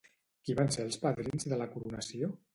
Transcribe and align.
Qui 0.47 0.55
van 0.61 0.71
ser 0.75 0.85
els 0.87 0.97
padrins 1.03 1.47
de 1.53 1.61
la 1.63 1.69
coronació? 1.77 2.33